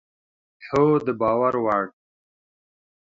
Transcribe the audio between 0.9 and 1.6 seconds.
د باور